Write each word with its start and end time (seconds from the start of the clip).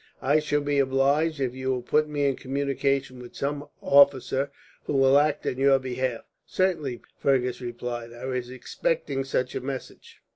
I 0.23 0.39
shall 0.39 0.61
be 0.61 0.79
obliged 0.79 1.39
if 1.39 1.53
you 1.53 1.69
will 1.69 1.83
put 1.83 2.09
me 2.09 2.25
in 2.25 2.35
communication 2.35 3.19
with 3.19 3.35
some 3.35 3.67
officer 3.83 4.49
who 4.85 4.93
will 4.93 5.19
act 5.19 5.45
on 5.45 5.59
your 5.59 5.77
behalf." 5.77 6.23
"Certainly," 6.43 7.03
Fergus 7.19 7.61
replied. 7.61 8.11
"I 8.11 8.25
was 8.25 8.49
expecting 8.49 9.23
such 9.23 9.53
a 9.53 9.61
message." 9.61 10.23